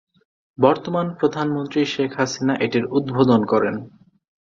[0.57, 3.75] বর্তমান প্রধানমন্ত্রী শেখ হাসিনা এটির উদ্বোধন করেন।